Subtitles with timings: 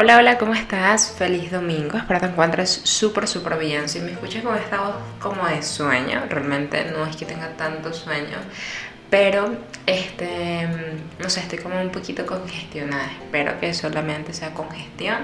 [0.00, 1.10] Hola, hola, ¿cómo estás?
[1.18, 1.98] Feliz domingo.
[1.98, 3.88] Espero te encuentres súper, súper bien.
[3.88, 7.92] Si me escuchas con esta voz como de sueño, realmente no es que tenga tanto
[7.92, 8.36] sueño,
[9.10, 9.56] pero
[9.86, 10.68] este,
[11.18, 13.10] no sé, estoy como un poquito congestionada.
[13.24, 15.16] Espero que solamente sea congestión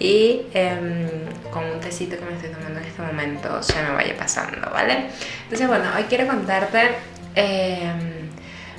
[0.00, 1.08] y em,
[1.52, 5.10] con un tecito que me estoy tomando en este momento se me vaya pasando, ¿vale?
[5.44, 6.88] Entonces, bueno, hoy quiero contarte
[7.36, 8.30] em,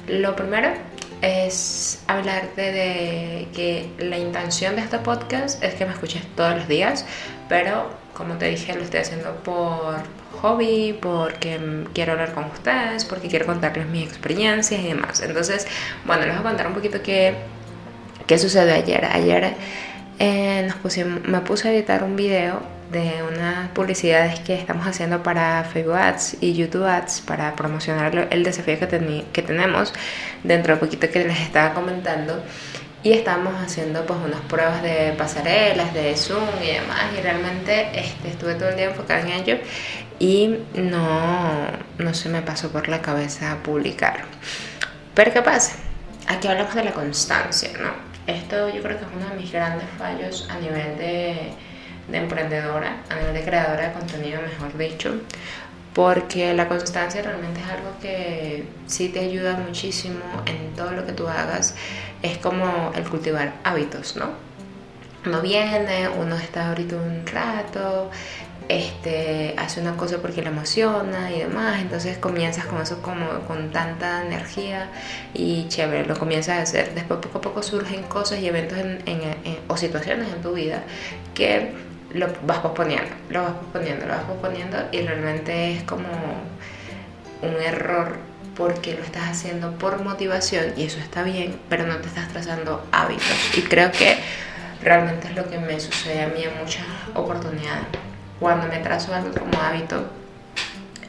[0.06, 0.74] lo primero
[1.22, 6.68] es hablarte de que la intención de este podcast es que me escuches todos los
[6.68, 7.06] días,
[7.48, 10.02] pero como te dije, lo estoy haciendo por
[10.42, 11.60] hobby, porque
[11.94, 15.22] quiero hablar con ustedes, porque quiero contarles mis experiencias y demás.
[15.22, 15.68] Entonces,
[16.06, 17.36] bueno, les voy a contar un poquito qué,
[18.28, 19.06] qué sucedió ayer.
[19.06, 19.54] Ayer
[20.20, 20.70] eh,
[21.26, 26.38] me puse a editar un video de unas publicidades que estamos haciendo para Facebook Ads
[26.42, 29.94] y YouTube Ads para promocionar el desafío que, que tenemos
[30.44, 32.44] dentro de poquito que les estaba comentando
[33.02, 38.30] y estamos haciendo pues unas pruebas de pasarelas, de Zoom y demás y realmente este,
[38.30, 39.58] estuve todo el día enfocada en ello
[40.20, 44.26] y no, no se me pasó por la cabeza publicar.
[45.14, 45.78] Pero ¿qué pasa?
[46.28, 48.10] Aquí hablamos de la constancia, ¿no?
[48.28, 51.54] Esto yo creo que es uno de mis grandes fallos a nivel de
[52.12, 55.14] de emprendedora, a nivel de creadora de contenido, mejor dicho,
[55.94, 61.14] porque la constancia realmente es algo que sí te ayuda muchísimo en todo lo que
[61.14, 61.76] tú hagas.
[62.22, 64.30] Es como el cultivar hábitos, ¿no?
[65.26, 68.10] Uno viene, uno está ahorita un rato,
[68.70, 73.72] este, hace una cosa porque le emociona y demás, entonces comienzas con eso como con
[73.72, 74.90] tanta energía
[75.34, 76.94] y chévere, lo comienzas a hacer.
[76.94, 78.78] Después poco a poco surgen cosas y eventos
[79.68, 80.84] o situaciones en tu vida
[81.34, 86.08] que lo vas posponiendo, lo vas posponiendo, lo vas posponiendo y realmente es como
[87.42, 88.18] un error
[88.56, 92.86] porque lo estás haciendo por motivación y eso está bien, pero no te estás trazando
[92.92, 93.58] hábitos.
[93.58, 94.18] Y creo que
[94.84, 97.86] realmente es lo que me sucede a mí en muchas oportunidades.
[98.40, 100.04] Cuando me trazo algo como hábito,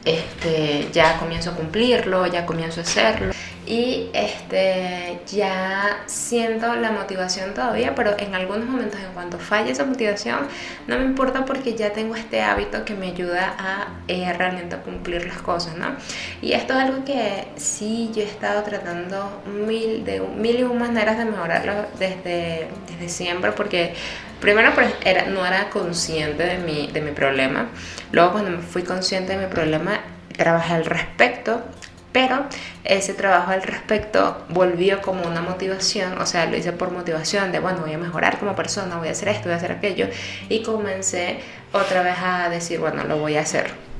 [0.05, 3.33] este, ya comienzo a cumplirlo, ya comienzo a hacerlo
[3.71, 9.85] y este, ya siento la motivación todavía, pero en algunos momentos en cuanto falle esa
[9.85, 10.39] motivación,
[10.87, 15.25] no me importa porque ya tengo este hábito que me ayuda a eh, realmente cumplir
[15.25, 15.95] las cosas, ¿no?
[16.41, 20.77] Y esto es algo que sí yo he estado tratando mil, de mil y un
[20.77, 23.93] maneras de mejorarlo desde, desde siempre, porque
[24.41, 27.69] primero pues, era, no era consciente de mi, de mi problema,
[28.11, 30.01] luego cuando me fui consciente de mi problema,
[30.35, 31.63] trabajé al respecto
[32.11, 32.45] pero
[32.83, 37.59] ese trabajo al respecto volvió como una motivación, o sea, lo hice por motivación de,
[37.59, 40.07] bueno, voy a mejorar como persona, voy a hacer esto, voy a hacer aquello,
[40.49, 41.39] y comencé
[41.71, 43.90] otra vez a decir, bueno, lo voy a hacer.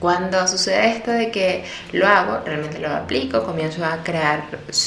[0.00, 4.44] Cuando sucede esto de que lo hago, realmente lo aplico, comienzo a crear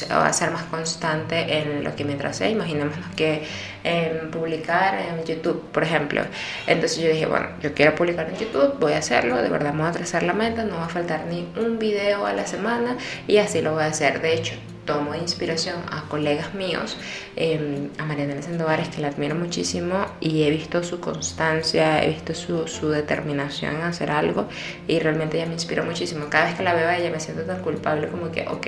[0.09, 2.49] o a ser más constante en lo que me tracé.
[2.49, 3.43] Imaginémonos que
[3.83, 6.21] en publicar en YouTube, por ejemplo.
[6.65, 9.81] Entonces yo dije, bueno, yo quiero publicar en YouTube, voy a hacerlo, de verdad me
[9.81, 12.97] voy a trazar la meta, no va a faltar ni un video a la semana
[13.27, 14.21] y así lo voy a hacer.
[14.21, 14.53] De hecho,
[14.85, 16.97] tomo inspiración a colegas míos,
[17.35, 22.33] eh, a Mariana Sandovares, que la admiro muchísimo y he visto su constancia, he visto
[22.33, 24.47] su, su, determinación en hacer algo
[24.87, 26.27] y realmente ella me inspira muchísimo.
[26.29, 28.67] Cada vez que la veo a ella me siento tan culpable como que, ok,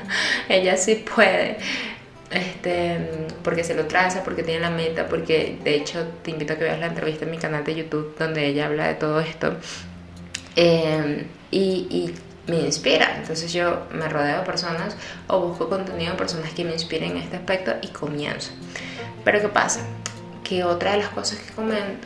[0.48, 1.58] ella sí puede.
[2.30, 2.98] Este,
[3.44, 6.64] porque se lo traza, porque tiene la meta, porque de hecho te invito a que
[6.64, 9.56] veas la entrevista en mi canal de YouTube donde ella habla de todo esto.
[10.56, 12.14] Eh, y, y
[12.46, 13.16] me inspira.
[13.18, 14.96] Entonces yo me rodeo de personas
[15.28, 18.52] o busco contenido de personas que me inspiren en este aspecto y comienzo.
[19.24, 19.80] Pero ¿qué pasa?
[20.46, 21.40] Que otra de las cosas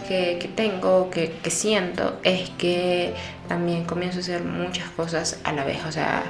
[0.08, 3.12] que, que, tengo, que, que, siento, es que
[3.48, 5.84] también comienzo a hacer muchas cosas a la vez.
[5.86, 6.22] O sea,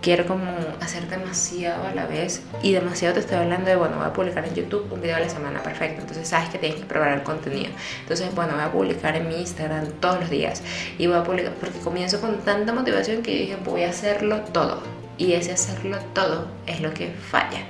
[0.00, 2.40] quiero como hacer demasiado a la vez.
[2.62, 5.20] Y demasiado te estoy hablando de, bueno, voy a publicar en YouTube un video a
[5.20, 6.00] la semana, perfecto.
[6.00, 7.70] Entonces sabes que tienes que probar el contenido.
[8.00, 10.62] Entonces, bueno, voy a publicar en mi Instagram todos los días.
[10.96, 14.82] Y voy a publicar, porque comienzo con tanta motivación que dije, voy a hacerlo todo.
[15.18, 17.60] Y ese hacerlo todo es lo que falla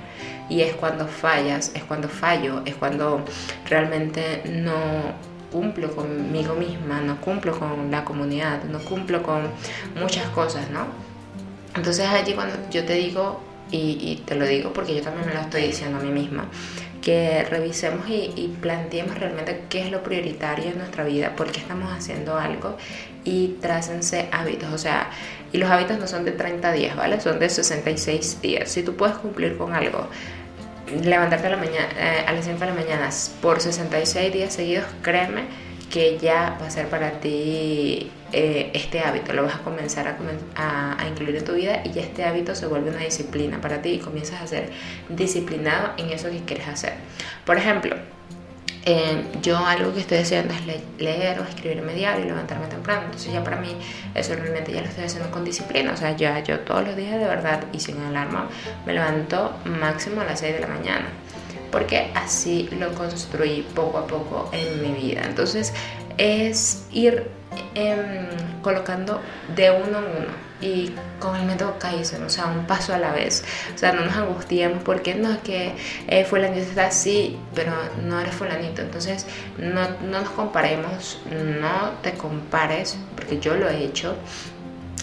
[0.49, 3.23] y es cuando fallas, es cuando fallo, es cuando
[3.69, 4.73] realmente no
[5.51, 9.43] cumplo conmigo misma, no cumplo con la comunidad, no cumplo con
[9.99, 10.87] muchas cosas, ¿no?
[11.75, 13.41] Entonces allí cuando yo te digo,
[13.71, 16.45] y, te lo digo porque yo también me lo estoy diciendo a mí misma,
[17.01, 21.91] que revisemos y, planteemos realmente qué es lo prioritario en nuestra vida, por qué estamos
[21.91, 22.77] haciendo algo
[23.23, 24.73] y trácense hábitos.
[24.73, 25.09] O sea,
[25.51, 27.21] y los hábitos no son de 30 días, ¿vale?
[27.21, 28.69] Son de 66 días.
[28.69, 30.07] Si tú puedes cumplir con algo
[31.03, 33.09] levantarte a, la mañana, eh, a las 5 de la mañana
[33.41, 35.43] por 66 días seguidos, créeme
[35.89, 40.07] que ya va a ser para ti eh, este hábito, lo vas a comenzar
[40.55, 43.81] a, a, incluir en tu vida y ya este hábito se vuelve una disciplina para
[43.81, 44.69] ti y comienzas a ser
[45.09, 46.93] disciplinado en eso que quieres hacer.
[47.45, 47.95] Por ejemplo,
[48.91, 50.61] eh, yo algo que estoy haciendo es
[50.97, 53.03] leer o escribirme diario y levantarme temprano.
[53.05, 53.75] Entonces ya para mí
[54.15, 55.93] eso realmente ya lo estoy haciendo con disciplina.
[55.93, 58.49] O sea, ya yo todos los días de verdad y sin alarma
[58.87, 61.05] me levanto máximo a las 6 de la mañana.
[61.71, 65.21] Porque así lo construí poco a poco en mi vida.
[65.23, 65.71] Entonces
[66.17, 67.29] es ir
[67.75, 68.27] em,
[68.63, 69.21] colocando
[69.55, 73.11] de uno en uno y con el método Kaizen, o sea, un paso a la
[73.11, 73.43] vez.
[73.73, 75.73] O sea, no nos angustiemos porque no es que
[76.07, 77.71] eh, fulanito está así, pero
[78.03, 78.81] no eres fulanito.
[78.81, 79.25] Entonces,
[79.57, 84.15] no, no nos comparemos, no te compares, porque yo lo he hecho.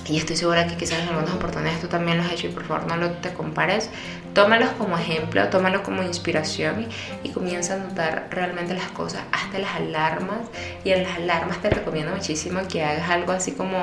[0.09, 2.65] Y estoy segura que quizás en algunas oportunidades tú también lo has hecho y por
[2.65, 3.91] favor no lo te compares.
[4.35, 6.87] Tómalos como ejemplo, tómalos como inspiración
[7.25, 10.39] y, comienza a notar realmente las cosas, hasta las alarmas.
[10.85, 13.79] Y en las alarmas te recomiendo muchísimo que hagas algo así como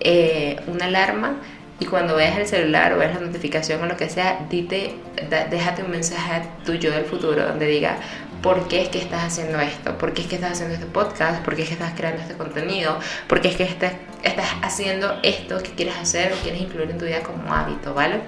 [0.00, 1.36] eh, una alarma
[1.80, 4.94] y cuando veas el celular o veas la notificación o lo que sea, dite,
[5.50, 7.96] déjate un mensaje tuyo del futuro donde diga
[8.42, 11.42] por qué es que estás haciendo esto, por qué es que estás haciendo este podcast,
[11.44, 12.98] por qué es que estás creando este contenido,
[13.28, 13.92] por qué es que estás,
[14.22, 18.20] estás haciendo esto que quieres hacer o quieres incluir en tu vida como hábito, ¿vale?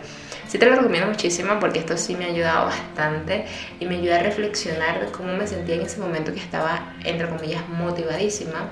[0.48, 3.44] Sí te lo recomiendo muchísimo porque esto sí me ha ayudado bastante
[3.80, 7.68] y me ayuda a reflexionar cómo me sentía en ese momento que estaba, entre comillas,
[7.68, 8.68] motivadísima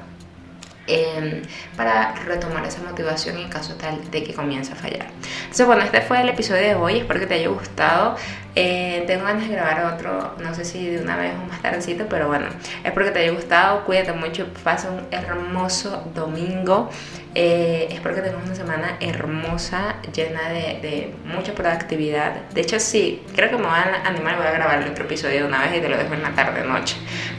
[0.93, 1.41] Em,
[1.75, 5.09] para retomar esa motivación en caso tal de que comience a fallar.
[5.41, 8.17] Entonces, bueno, este fue el episodio de hoy, espero que te haya gustado.
[8.55, 12.05] Eh, tengo ganas de grabar otro, no sé si de una vez o más tardecito,
[12.09, 12.47] pero bueno,
[12.85, 16.91] espero que te haya gustado, cuídate mucho, pasa un hermoso domingo.
[17.35, 22.51] Eh, espero que tengas una semana hermosa, llena de, mucha productividad.
[22.51, 25.45] De hecho, sí, creo que me voy a animar, voy a grabar otro episodio de
[25.47, 26.97] una vez y te lo dejo en la tarde, noche,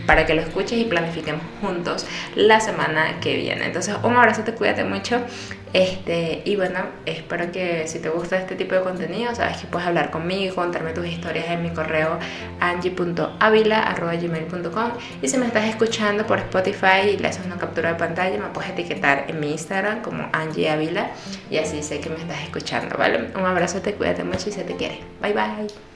[0.07, 3.65] para que lo escuches y planifiquemos juntos la semana que viene.
[3.65, 5.21] Entonces, un abrazo, te cuídate mucho.
[5.73, 9.87] Este, y bueno, espero que si te gusta este tipo de contenido, sabes que puedes
[9.87, 12.19] hablar conmigo, contarme historias en mi correo
[12.59, 14.91] angie.avila.gmail.com
[15.21, 18.47] y si me estás escuchando por Spotify y le haces una captura de pantalla, me
[18.47, 21.11] puedes etiquetar en mi Instagram como Angie Avila
[21.49, 23.29] y así sé que me estás escuchando, ¿vale?
[23.35, 25.01] Un abrazo, te cuídate mucho y se te quiere.
[25.21, 25.92] Bye bye.